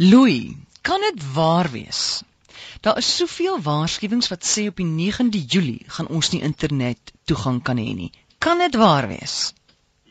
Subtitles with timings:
[0.00, 2.22] Louis, kan dit waar wees?
[2.80, 7.58] Daar is soveel waarskuwings wat sê op die 9de Julie gaan ons nie internet toegang
[7.66, 8.12] kan hê nie.
[8.38, 9.54] Kan dit waar wees?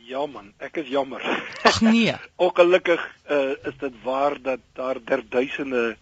[0.09, 1.23] Ja man, ek is jammer.
[1.63, 2.17] Ag nee.
[2.49, 2.99] Ongelukkig
[3.31, 5.95] uh, is dit waar dat daar derduisende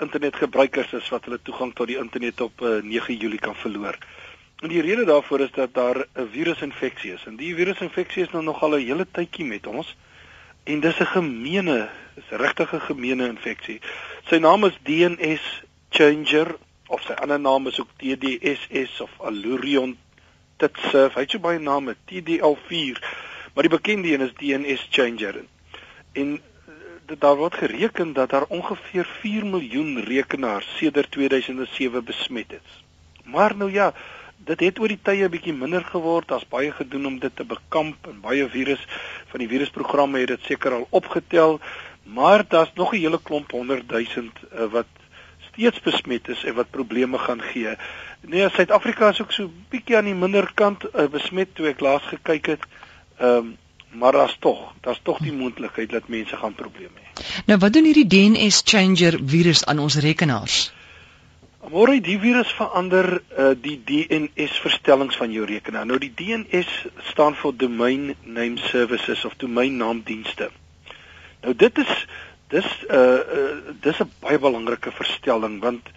[0.00, 4.00] internetgebruikers is wat hulle toegang tot die internet op uh, eh, 9 Julie kan verloor.
[4.64, 7.28] En die rede daarvoor is dat daar 'n virusinfeksie is.
[7.28, 9.96] En die virusinfeksie is nou nogal 'n hele tydjie met ons.
[10.66, 13.80] En dis 'n gemeene, dis regtig 'n gemeene infeksie.
[14.28, 15.44] Sy naam is DNS
[15.90, 19.96] changer of sy ander naam is ook TDSS of Allurion
[20.56, 21.14] Titsurf.
[21.14, 22.98] Hy het so baie name, TDL4.
[23.54, 25.44] Maar die bekende een is DNS changer.
[26.12, 32.84] En eh, daar word gereken dat daar ongeveer 4 miljoen rekenaars sedert 2007 besmet is.
[33.24, 33.94] Maar nou ja,
[34.44, 36.28] dit het oor die tye bietjie minder geword.
[36.28, 38.82] Daar's baie gedoen om dit te bekamp en baie virus
[39.32, 41.60] van die virusprogramme het dit seker al opgetel,
[42.04, 44.86] maar daar's nog 'n hele klomp 100 000 uh, wat
[45.50, 47.76] steeds besmet is en wat probleme gaan gee.
[48.20, 52.02] Nee, Suid-Afrika is ook so bietjie aan die minder kant uh, besmet toe ek laas
[52.02, 52.66] gekyk het.
[53.18, 53.56] Ehm um,
[53.96, 57.24] maar daar's tog, daar's tog die moontlikheid dat mense gaan probleme hê.
[57.46, 60.72] Nou wat doen hierdie DNS changer virus aan ons rekenaars?
[61.66, 65.86] Môre die virus verander uh, die DNS verstellings van jou rekenaar.
[65.88, 66.68] Nou die DNS
[67.08, 70.52] staan vir Domain Name Services of domeinnaamdienste.
[71.42, 72.06] Nou dit is
[72.54, 75.90] dis 'n uh, uh, dis 'n baie belangrike verstelling want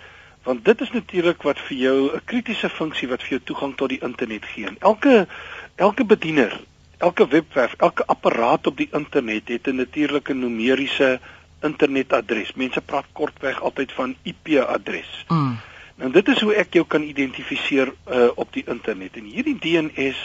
[0.44, 3.89] want dit is natuurlik wat vir jou 'n kritiese funksie wat vir jou toegang tot
[3.89, 4.73] die internet gee.
[4.80, 5.28] Elke
[5.76, 6.59] elke bediener,
[6.98, 11.20] elke webwerf, elke apparaat op die internet het 'n natuurlike numeriese
[11.66, 12.54] internetadres.
[12.56, 15.26] Mense praat kortweg altyd van IP-adres.
[15.28, 15.58] Mm.
[16.00, 19.18] Nou dit is hoe ek jou kan identifiseer uh, op die internet.
[19.20, 20.20] En hierdie DNS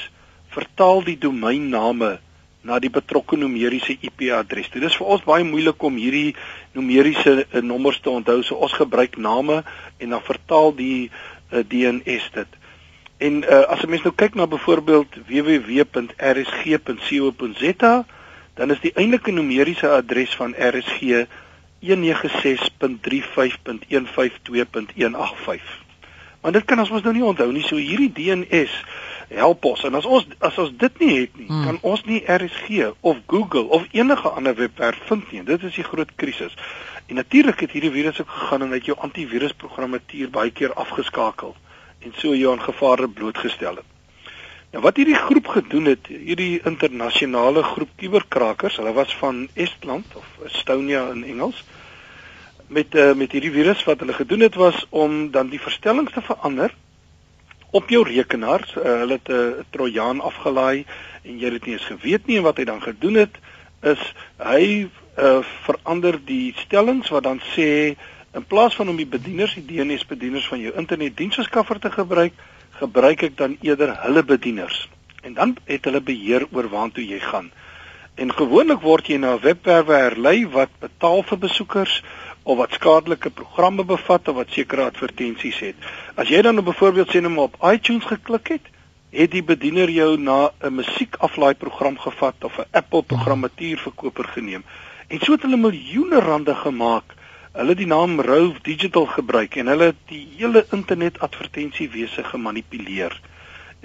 [0.55, 2.19] vertaal die domeinname
[2.65, 4.71] na die betrokke numeriese IP-adres.
[4.73, 6.35] Dit is vir ons baie moeilik om hierdie
[6.77, 8.43] numeriese uh, nommers te onthou.
[8.47, 9.63] So ons gebruik name
[9.99, 12.51] en dan vertaal die uh, DNS dit.
[13.19, 15.95] En uh, as 'n mens nou kyk na byvoorbeeld www.rsg.co.za,
[18.55, 21.27] dan is die eintlike numeriese adres van RSG
[21.85, 21.91] 196.35.152.185.
[26.41, 27.63] Maar dit kan ons mos nou nie onthou nie.
[27.65, 28.85] So hierdie DNS
[29.29, 29.85] help ons.
[29.89, 31.65] En as ons as ons dit nie het nie, hmm.
[31.65, 35.43] kan ons nie RSG of Google of enige ander webwerf vind nie.
[35.49, 36.53] Dit is die groot krisis.
[37.07, 41.53] En natuurlik het hierdie virus ook gegaan en het jou antivirusprogrammatuur baie keer afgeskakel
[42.05, 43.94] en so jou aan gevare blootgestel het.
[44.75, 50.31] Nou wat hierdie groep gedoen het, hierdie internasionale groep kuberkrakers, hulle was van Estland of
[50.49, 51.61] Estonia in Engels
[52.75, 56.25] met uh, met hierdie virus wat hulle gedoen het was om dan die verstellings te
[56.27, 56.75] verander
[57.71, 58.65] op jou rekenaar.
[58.75, 60.85] Uh, hulle het 'n uh, trojaan afgelaai
[61.23, 63.39] en jy het dit nie eens geweet nie en wat hy dan gedoen het
[63.83, 64.03] is
[64.43, 67.95] hy uh, verander die stellings wat dan sê
[68.35, 72.33] in plaas van om die bedieners, die DNS bedieners van jou internetdiensverskaffer te gebruik,
[72.81, 74.89] gebruik ek dan eerder hulle bedieners.
[75.23, 77.53] En dan het hulle beheer oor waartoe jy gaan.
[78.15, 82.03] En gewoonlik word jy na 'n webwerwe herlei wat betaal vir besoekers
[82.43, 85.75] of wat skadelike programme bevat of wat sekere advertensies het.
[86.15, 88.67] As jy dan byvoorbeeld sê net op iTunes geklik het,
[89.11, 94.65] het die bediener jou na 'n musiekaflaai program gevat of 'n Apple programmatuurverkoper geneem.
[95.09, 97.15] En so het hulle miljoene rande gemaak
[97.55, 103.15] hulle die naam Rove Digital gebruik en hulle het die hele internet advertensiewese gemanipuleer.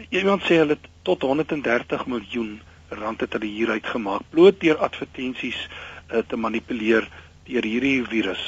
[0.09, 2.58] Iemand sê hulle het tot 130 miljoen
[2.90, 7.06] rand het hulle hieruit gemaak bloot deur advertensies uh, te manipuleer
[7.50, 8.41] deur hierdie virus.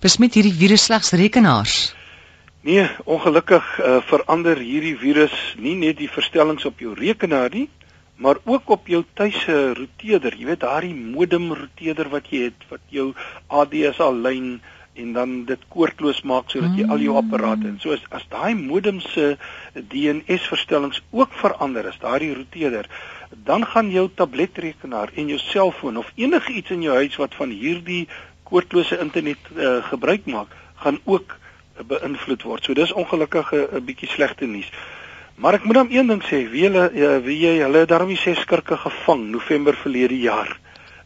[0.00, 1.78] Besmet hierdie virus slegs rekenaars?
[2.60, 7.68] Nee, ongelukkig uh, verander hierdie virus nie net die verstellings op jou rekenaar nie,
[8.20, 10.36] maar ook op jou tuise roteerder.
[10.36, 13.12] Jy weet daardie modem roteerder wat jy het wat jou
[13.48, 14.60] ADSL lyn
[15.00, 18.52] en dan dit koordloos maak sodat jy al jou apparate en so as, as daai
[18.58, 19.36] modem se
[19.74, 22.90] DNS verstellings ook verander is, daardie roteerder,
[23.46, 27.54] dan gaan jou tabletrekenaar en jou selfoon of enige iets in jou huis wat van
[27.54, 28.02] hierdie
[28.50, 30.52] koordlose internet uh, gebruik maak,
[30.82, 32.64] gaan ook uh, beïnvloed word.
[32.66, 34.68] So dis ongelukkig 'n uh, bietjie slegte nuus.
[35.40, 38.42] Maar ek moet dan een ding sê, wie hulle ja, wie jy hulle daarmee ses
[38.44, 40.50] skurke gevang November verlede jaar.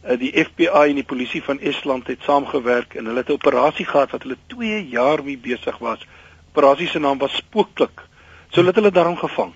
[0.03, 3.85] Uh, die FBI en die polisie van Estland het saamgewerk en hulle het 'n operasie
[3.85, 6.03] gehad wat hulle 2 jaar mee besig was.
[6.51, 8.03] Operasie se naam was Spooklik.
[8.49, 9.53] So hulle het hulle daarom gevang.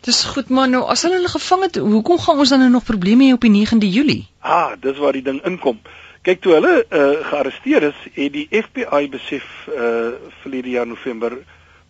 [0.00, 2.84] Dis goed man, nou as hulle hulle gevang het, hoekom gaan ons dan nou nog
[2.84, 4.26] probleme hê op die 9de Julie?
[4.40, 5.78] Ah, dis waar die ding inkom.
[6.22, 10.10] Kyk toe hulle uh, gearresteer is, het die FBI besef uh
[10.42, 11.38] verlede jaar November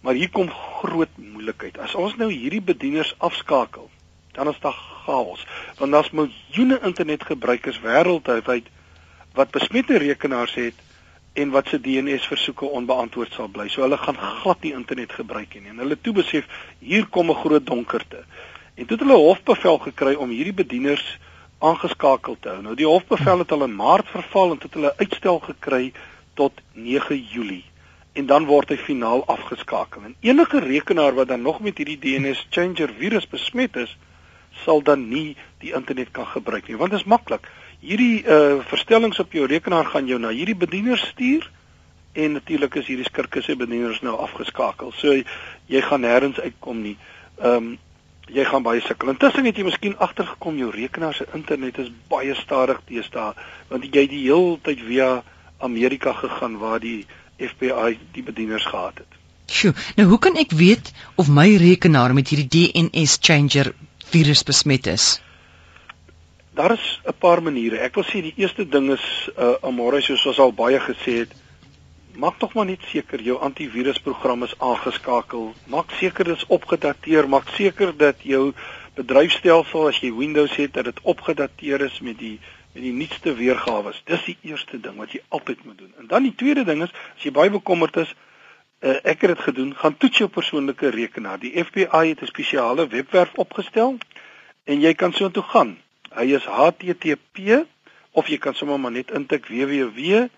[0.01, 1.79] Maar hier kom groot moeilikheid.
[1.79, 3.91] As ons nou hierdie bedieners afskakel,
[4.33, 5.47] dan is daar chaos,
[5.79, 8.69] want daar's miljoene internetgebruikers wêreldwyd
[9.35, 10.75] wat besmette rekenaars het
[11.33, 13.69] en wat se DNS versoeke onbeantwoord sal bly.
[13.69, 15.71] So hulle gaan glad nie internet gebruik nie.
[15.71, 16.47] En hulle toe besef
[16.79, 18.25] hier kom 'n groot donkerte.
[18.75, 21.19] En toe het hulle hofbevel gekry om hierdie bedieners
[21.59, 22.63] aangeskakel te hou.
[22.63, 25.93] Nou die hofbevel het al in Maart verval en het hulle uitstel gekry
[26.35, 27.65] tot 9 Julie
[28.19, 30.03] en dan word hy finaal afgeskakel.
[30.09, 33.95] En enige rekenaar wat dan nog met hierdie DNS changer virus besmet is,
[34.65, 37.47] sal dan nie die internet kan gebruik nie, want dit is maklik
[37.81, 41.47] hierdie uh verstellings op jou rekenaar gaan jou na hierdie bediener stuur
[42.19, 44.91] en natuurlik is hierdie skirke se bedieners nou afgeskakel.
[44.99, 45.15] So
[45.71, 46.97] jy gaan nêrens uitkom nie.
[47.39, 47.77] Ehm um,
[48.29, 49.09] jy gaan baie sukkel.
[49.09, 53.39] Intussen het jy miskien agtergekom jou rekenaar se internet is baie stadig teenoor
[53.71, 55.23] want jy die hele tyd via
[55.65, 57.07] Amerika gegaan waar die
[57.39, 59.17] FBI die bedieners gehad het.
[59.49, 63.73] Sjoe, nou hoe kan ek weet of my rekenaar met hierdie DNS changer
[64.13, 65.17] virus besmet is?
[66.59, 67.79] daar is 'n paar maniere.
[67.79, 69.07] Ek wil sê die eerste ding is
[69.39, 71.33] uh amore soos ons al baie gesê het,
[72.23, 75.55] maak tog maar net seker jou antivirusprogram is aangeskakel.
[75.67, 78.53] Maak seker dit is opgedateer, maak seker dat jou
[78.95, 82.39] bedryfstelsel as jy Windows het dat dit opgedateer is met die
[82.73, 83.93] met die nuutste weergawe.
[84.05, 85.93] Dis die eerste ding wat jy altyd moet doen.
[85.99, 88.15] En dan die tweede ding is as jy baie bekommerd is,
[88.81, 91.39] uh, ek het dit gedoen, gaan toets jou persoonlike rekenaar.
[91.39, 93.99] Die FBI het 'n spesiale webwerf opgestel
[94.65, 95.79] en jy kan so intoe gaan
[96.15, 97.67] Hy is HTTP
[98.17, 100.29] of jy kan sommer maar net intik www.dns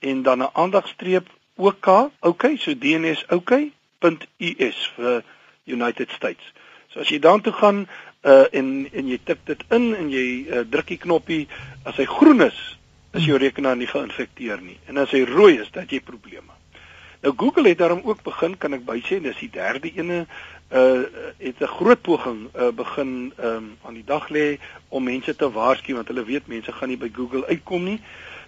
[0.00, 1.26] en dan 'n aandagstreep
[1.56, 5.22] OK, okay, so DNS OK.us vir
[5.64, 6.52] United States.
[6.88, 7.88] So as jy daartoe gaan
[8.22, 11.48] uh en en jy tik dit in en jy uh, druk die knoppie
[11.88, 12.58] as hy groen is,
[13.16, 14.76] is jou rekenaar nie geïnfekteer nie.
[14.88, 16.52] En as hy rooi is, dan het jy probleme.
[17.24, 20.26] Nou Google het daarom ook begin, kan ek bysê, dis die derde ene
[20.70, 21.02] uh
[21.38, 24.58] het 'n groot poging uh begin um aan die dag lê
[24.88, 28.00] om mense te waarsku want hulle weet mense gaan nie by Google uitkom nie.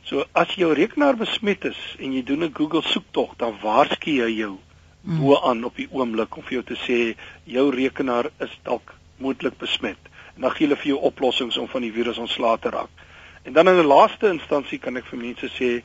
[0.04, 4.30] So as jou rekenaar besmet is en jy doen 'n Google soektog, dan waarsku jy
[4.36, 4.58] jou
[5.02, 5.18] mm.
[5.20, 9.58] bo aan op die oomblik om vir jou te sê jou rekenaar is dalk moontlik
[9.58, 10.10] besmet.
[10.36, 13.02] En dan gee hulle vir jou oplossings om van die virus ontslae te raak.
[13.42, 15.82] En dan in 'n laaste instansie kan ek vir mense sê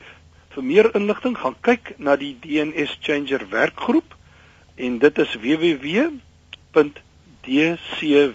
[0.54, 4.14] vir meer inligting gaan kyk na die DNS Changer werkgroep
[4.76, 6.18] en dit is www
[7.48, 8.26] www.dcwg.org.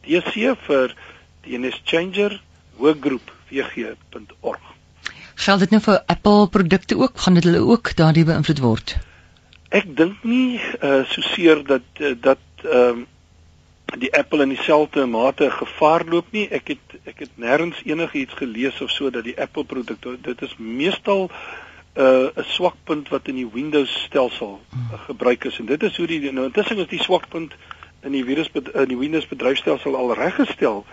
[0.00, 0.94] DC vir
[1.44, 2.42] DNS Changer
[2.80, 4.64] hoëgroep wg.org.
[5.40, 7.20] Geld dit nou vir Apple produkte ook?
[7.20, 9.09] Gaan dit hulle ook daardie beïnvloed word?
[9.70, 13.08] Ek dink nie uh so seer dat uh, dat ehm uh,
[13.98, 16.46] die Apple in dieselfde mate gevaar loop nie.
[16.50, 20.56] Ek het ek het nêrens enigiets gelees of so dat die Apple produkte dit is
[20.58, 21.30] meestal
[21.94, 26.06] uh, 'n swakpunt wat in die Windows stelsel uh, gebruik is en dit is hoe
[26.06, 27.54] die nou intussen is die swakpunt
[28.02, 30.84] in die virus in die Windows bedryfstelsel al reggestel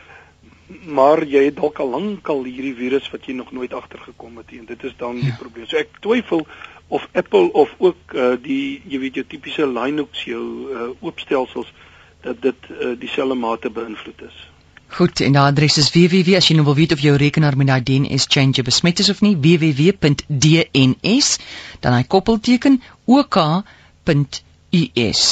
[0.85, 4.65] maar jy het dalk al lankal hierdie virus wat jy nog nooit agtergekom het en
[4.65, 5.37] dit is dan die ja.
[5.39, 5.67] probleem.
[5.67, 6.43] So ek twyfel
[6.87, 11.73] of Apple of ook uh, die jy weet jou tipiese Linux jou uh, oopstelsels
[12.21, 14.47] dat dit uh, dieselfde mate beïnvloed is.
[14.87, 17.67] Goed, en die adres is www as jy nou wil weet of jou rekenaar met
[17.67, 21.27] daai DNS change besmet is of nie, www.dns
[21.83, 25.23] dan hy koppelteken ok.us.